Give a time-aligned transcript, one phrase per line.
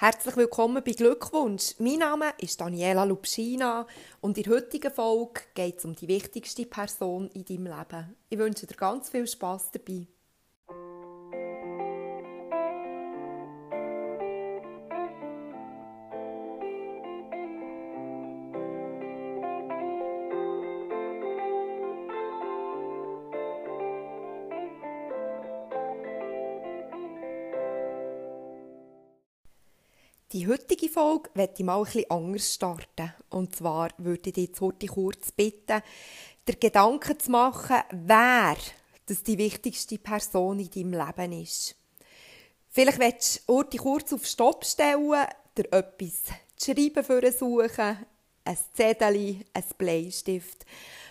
[0.00, 1.74] Herzlich willkommen bei Glückwunsch.
[1.80, 3.84] Mein Name ist Daniela Lupschina
[4.20, 8.14] und in der heutigen Folge geht es um die wichtigste Person in deinem Leben.
[8.28, 10.06] Ich wünsche dir ganz viel Spaß dabei.
[30.38, 33.12] Die heutige Folge werde ich mal etwas anders starten.
[33.28, 35.82] Und zwar würde ich dich jetzt heute kurz bitten,
[36.46, 38.56] dir Gedanken zu machen, wer
[39.06, 41.74] das die wichtigste Person in deinem Leben ist.
[42.68, 45.26] Vielleicht willst du heute kurz auf Stopp stellen,
[45.56, 46.22] dir etwas
[46.54, 48.06] zu schreiben für suchen,
[48.44, 50.64] ein Zettel, ein Bleistift.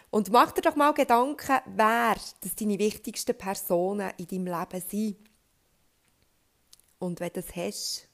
[0.09, 5.17] Und mach dir doch mal Gedanken, wer das deine wichtigsten Personen in deinem Leben sind.
[6.99, 8.07] Und wenn du das hast,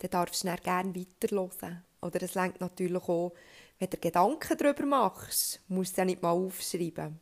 [0.00, 1.84] dann darfst du gerne weiterhören.
[2.00, 3.32] Oder es längt natürlich auch,
[3.78, 7.18] wenn du Gedanken darüber machst, musst du ja nicht mal aufschreiben.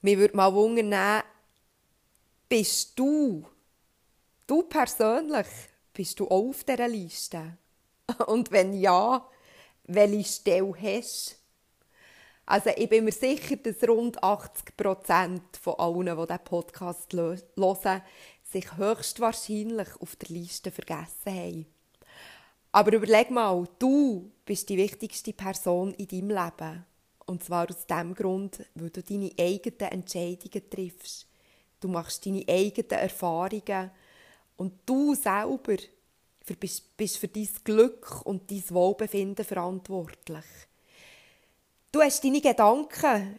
[0.00, 1.22] Mir würde mal wundern,
[2.48, 3.46] bist du,
[4.46, 5.46] du persönlich,
[5.92, 7.56] bist du auch auf dieser Liste?
[8.26, 9.26] Und wenn ja,
[9.84, 11.38] welche Stelle hast
[12.44, 18.02] Also ich bin mir sicher, dass rund 80 Prozent von allen, die diesen Podcast hören,
[18.52, 21.66] sich höchstwahrscheinlich auf der Liste vergessen haben.
[22.72, 26.86] Aber überleg mal, du bist die wichtigste Person in deinem Leben.
[27.26, 31.26] Und zwar aus dem Grund, weil du deine eigenen Entscheidungen triffst.
[31.80, 33.90] Du machst deine eigenen Erfahrungen.
[34.56, 35.76] Und du selber
[36.58, 40.44] bist, für dein Glück und dein Wohlbefinden verantwortlich.
[41.90, 43.38] Du hast deine Gedanken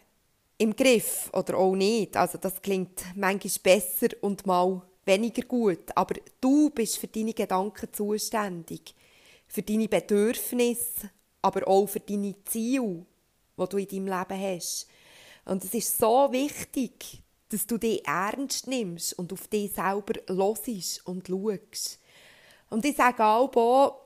[0.58, 2.16] im Griff oder auch nicht.
[2.16, 7.92] Also das klingt manchmal besser und mal weniger gut, aber du bist für deine Gedanken
[7.92, 8.96] zuständig,
[9.48, 11.10] für deine Bedürfnisse,
[11.42, 13.06] aber auch für deine Ziele,
[13.58, 14.88] die du in deinem Leben hast.
[15.46, 21.00] Und es ist so wichtig, dass du dich ernst nimmst und auf dich selber losisch
[21.06, 22.00] und schaust.
[22.70, 24.02] Und ich sage auch,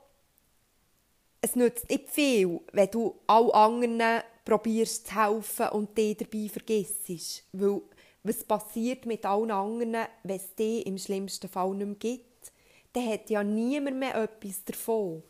[1.40, 7.44] es nützt nicht viel, wenn du all anderen probierst zu helfen und dich dabei vergisst.
[7.54, 7.82] Weil
[8.28, 12.52] was passiert mit allen anderen, wenn es die im schlimmsten Fall nicht mehr gibt?
[12.94, 15.24] Dann hat ja niemand mehr etwas davon.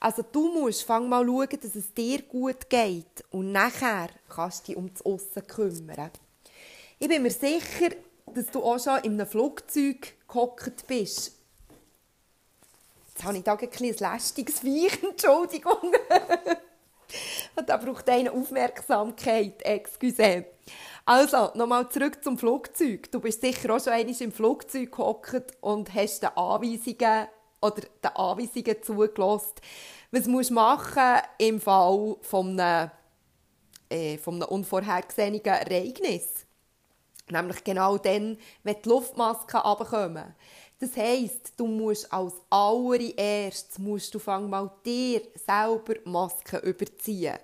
[0.00, 4.72] Also du musst fang mal schauen, dass es dir gut geht und nachher kannst du
[4.72, 6.10] dich um das Aussen kümmern.
[6.98, 7.90] Ich bin mir sicher,
[8.26, 11.32] dass du auch schon in einem Flugzeug gehockt bist.
[13.08, 15.92] Jetzt habe ich da ein lästiges Weich, Entschuldigung.
[17.56, 20.44] Und da braucht eine Aufmerksamkeit, excuse.
[21.04, 23.10] Also, nochmal zurück zum Flugzeug.
[23.10, 27.28] Du bist sicher auch schon einmal im Flugzeug gehockt und hast den Anweisungen
[27.62, 29.54] oder den Anweisungen zugelassen.
[30.10, 32.90] Was musst du machen im Fall von einem,
[33.90, 36.46] äh, unvorhergesehenen Ereignis?
[37.30, 40.34] Nämlich genau dann, wenn die Luftmasken runterkommen.
[40.80, 47.38] Das heisst, du musst als allererstes musst du fang mal dir selber Masken überziehen.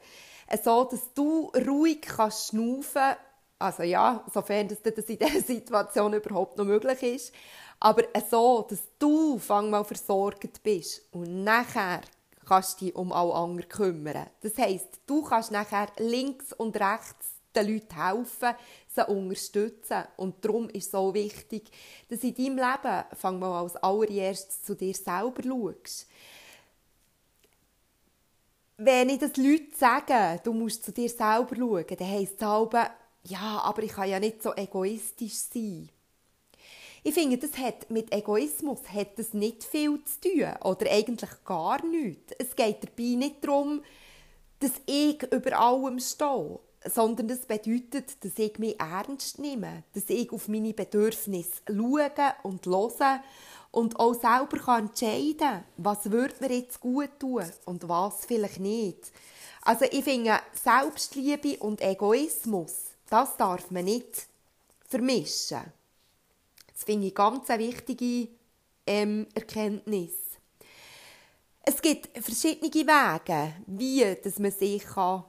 [0.62, 3.16] So, dass du ruhig kannst schnaufen
[3.58, 7.32] also ja, sofern das, das in dieser Situation überhaupt noch möglich ist.
[7.80, 12.02] Aber so, dass du fang mal versorgt bist und nachher
[12.46, 14.26] kannst du dich um alle anderen kümmern.
[14.42, 18.54] Das heisst, du kannst nachher links und rechts den Leuten helfen,
[18.94, 20.04] sie unterstützen.
[20.16, 21.70] Und darum ist es so wichtig,
[22.08, 26.06] dass in deinem Leben fang mal als allererstes zu dir selber schaust.
[28.76, 32.78] Wenn ich das Leute sagen, du musst zu dir selber schauen, dann heisst es
[33.26, 35.88] ja, aber ich kann ja nicht so egoistisch sein.
[37.06, 41.84] Ich finde, das hat mit Egoismus hat das nicht viel zu tun oder eigentlich gar
[41.84, 42.32] nichts.
[42.38, 43.82] Es geht dabei nicht darum,
[44.60, 50.30] dass ich über allem stehe, sondern das bedeutet, dass ich mich ernst nehme, dass ich
[50.32, 52.10] auf meine Bedürfnisse schaue
[52.42, 53.22] und höre
[53.70, 59.12] und auch selber entscheiden kann, was würde mir jetzt gut tun und was vielleicht nicht.
[59.62, 64.26] Also ich finde, Selbstliebe und Egoismus das darf man nicht
[64.88, 65.72] vermischen.
[66.72, 68.28] Das finde ich ganz eine wichtige
[68.86, 70.12] ähm, Erkenntnis.
[71.62, 75.24] Es gibt verschiedene Wege, wie dass man sich kann,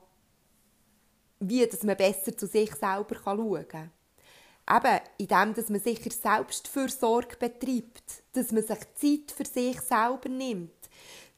[1.39, 3.91] wie dass man besser zu sich selber schauen kann.
[4.69, 10.71] Eben, indem dass man sicher Selbstfürsorge betreibt, dass man sich Zeit für sich selber nimmt,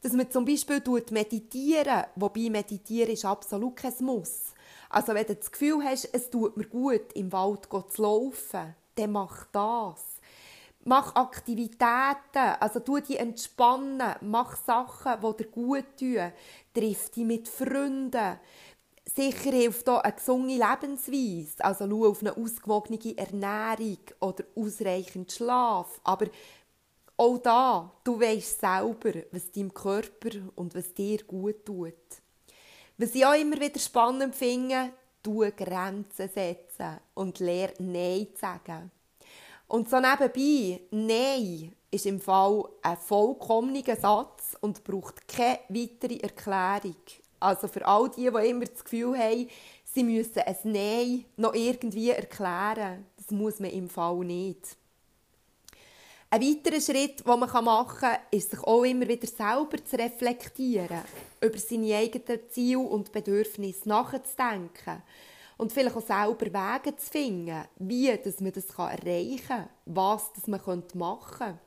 [0.00, 4.54] dass man zum Beispiel meditieren, wobei meditieren ist absolut kein Muss.
[4.88, 9.12] Also wenn du das Gefühl hast, es tut mir gut, im Wald zu laufen, dann
[9.12, 10.04] mach das.
[10.84, 16.32] Mach Aktivitäten, also tu die entspannen, mach Sachen, die dir gut tun.
[16.72, 18.38] Triff dich mit Freunden.
[19.14, 25.98] Sicher hilft hier eine gesunde Lebensweise, also schau auf eine ausgewogene Ernährung oder ausreichend Schlaf.
[26.04, 26.26] Aber
[27.16, 31.94] auch da, du weißt selber, was deinem Körper und was dir gut tut.
[32.98, 34.90] Was ich auch immer wieder spannend finde,
[35.22, 38.90] du Grenzen setzen und lehr Nein zu sagen.
[39.68, 46.96] Und so nebenbei, Nein ist im Fall ein vollkommener Satz und braucht keine weitere Erklärung.
[47.40, 49.48] Also für all die, die immer das Gefühl haben,
[49.84, 54.76] sie müssen ein Nein noch irgendwie erklären, das muss man im Fall nicht.
[56.30, 61.00] Ein weiterer Schritt, den man machen kann, ist, sich auch immer wieder selber zu reflektieren,
[61.40, 65.02] über seine eigenen Ziele und Bedürfnisse nachzudenken
[65.56, 70.46] und vielleicht auch selber Wege zu finden, wie dass man das erreichen kann, was das
[70.46, 70.60] man
[70.94, 71.58] machen könnte.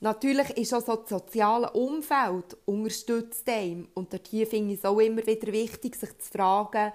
[0.00, 3.88] Natürlich ist auch so das soziale Umfeld unterstützt einem.
[3.94, 6.92] Und hier finde ich es auch immer wieder wichtig, sich zu fragen,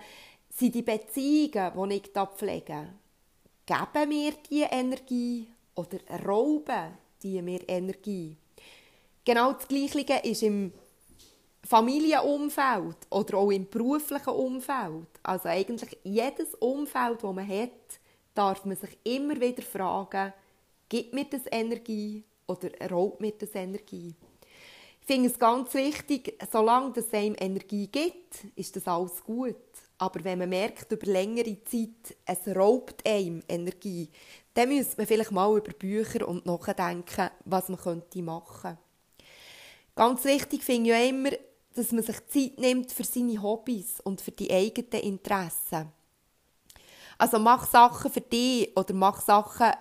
[0.50, 2.88] sind die Beziehungen, die ich da pflege,
[3.66, 8.38] geben mir die Energie oder rauben die mir Energie.
[9.24, 10.72] Genau das Gleiche ist im
[11.64, 15.08] Familienumfeld oder auch im beruflichen Umfeld.
[15.24, 18.00] Also eigentlich jedes Umfeld, das man hat,
[18.34, 20.34] darf man sich immer wieder fragen,
[20.88, 24.16] gibt mir das Energie oder raubt mir das Energie?
[25.02, 29.56] Ich finde es ganz wichtig, solange es einem Energie gibt, ist das alles gut.
[29.98, 34.10] Aber wenn man merkt, über längere Zeit, es raubt einem Energie,
[34.54, 38.78] dann müsste man vielleicht mal über Bücher und nachdenken, was man könnte machen könnte.
[39.96, 41.30] Ganz wichtig finde ich auch immer,
[41.76, 45.92] dass man sich Zeit nimmt für seine Hobbys und für die eigenen Interessen.
[47.18, 49.72] Also mach Sachen für dich oder mach Sachen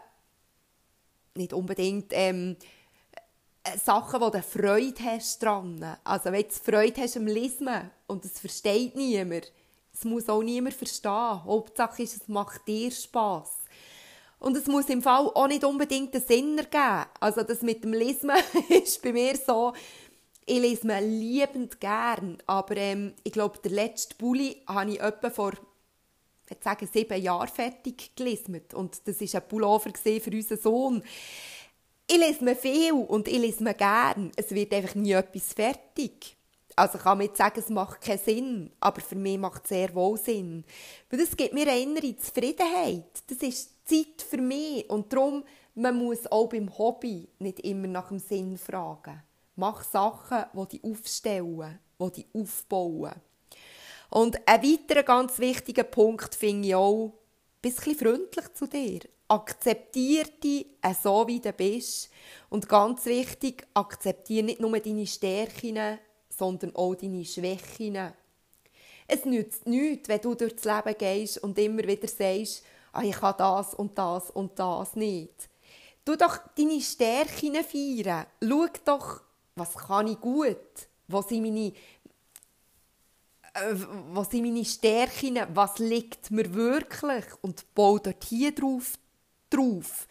[1.36, 2.56] nicht unbedingt ähm,
[3.62, 5.96] äh, Sachen, wo du Freude hast dran.
[6.04, 7.68] Also wenn du Freude hast am Lesen
[8.06, 9.52] und es versteht niemand,
[9.92, 11.44] es muss auch niemand verstehen.
[11.44, 13.50] Hauptsache ist, es macht dir Spass.
[14.38, 17.06] Und es muss im Fall auch nicht unbedingt einen Sinn ergeben.
[17.20, 18.30] Also das mit dem Lesen
[18.68, 19.72] ist bei mir so,
[20.46, 25.30] ich lese mir liebend gern, aber ähm, ich glaube, der letzte Bulli habe ich etwa
[25.30, 25.52] vor
[26.62, 28.60] sagen, sieben Jahren fertig gelesen.
[28.74, 31.02] Und das war ein Pullover für unseren Sohn.
[32.06, 34.30] Ich lese mir viel und ich lese mir gern.
[34.36, 36.36] Es wird einfach nie etwas fertig.
[36.76, 40.18] Also kann man sagen, es macht keinen Sinn, aber für mich macht es sehr wohl
[40.18, 40.64] Sinn.
[41.08, 43.22] Weil das gibt mir eine innere Zufriedenheit.
[43.28, 48.08] Das ist Zeit für mich und darum, man muss auch beim Hobby nicht immer nach
[48.08, 49.22] dem Sinn fragen.
[49.56, 53.12] Mach Sachen, die dich aufstellen, die dich aufbauen.
[54.14, 57.14] Und ein weiterer ganz wichtiger Punkt finde ich auch,
[57.60, 59.00] bist ein bisschen freundlich zu dir.
[59.26, 60.66] Akzeptiere dich
[61.02, 62.10] so, wie du bist.
[62.48, 68.12] Und ganz wichtig, akzeptiere nicht nur deine Stärken, sondern auch deine Schwächen.
[69.08, 72.62] Es nützt nichts, wenn du durchs Leben gehst und immer wieder sagst,
[72.92, 75.48] ah, ich kann das und das und das nicht.
[76.04, 78.26] Du doch deine Stärken feiern.
[78.40, 79.22] Schau doch,
[79.56, 80.86] was kann ich gut?
[81.08, 81.72] Wo sind meine,
[83.54, 83.74] äh,
[84.10, 85.38] was sind meine Stärken?
[85.54, 87.24] Was liegt mir wirklich?
[87.40, 88.94] Und bau dort hier drauf.
[89.48, 90.06] drauf.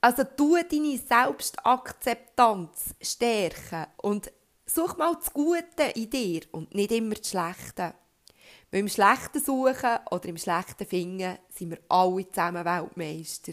[0.00, 4.30] Also tu deine Selbstakzeptanz stärken und
[4.64, 7.94] such mal das Gute in dir und nicht immer das Schlechte.
[8.70, 13.52] Weil im Schlechten suchen oder im Schlechten finden, sind wir alle zusammen Weltmeister.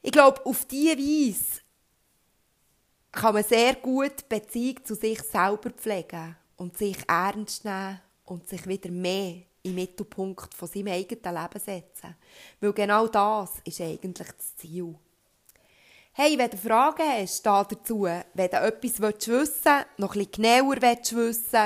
[0.00, 1.60] Ich glaube, auf diese Weise
[3.12, 8.66] kann man sehr gut Beziehung zu sich selber pflegen und sich ernst nehmen und sich
[8.68, 12.14] wieder mehr im Mittelpunkt von seinem eigenen Leben setzen.
[12.60, 14.94] Weil genau das ist eigentlich das Ziel.
[16.12, 19.64] Hey, wenn du Fragen hast dazu, wenn du etwas wissen willst,
[19.96, 21.56] noch etwas genauer wissen willst,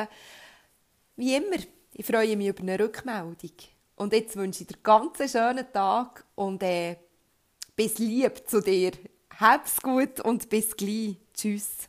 [1.17, 1.57] wie immer,
[1.93, 3.53] ich freue mich über eine Rückmeldung.
[3.97, 6.97] Und jetzt wünsche ich dir einen ganz schönen Tag und äh,
[7.75, 8.93] bis lieb zu dir.
[9.38, 11.17] Hab's gut und bis gleich.
[11.35, 11.88] Tschüss.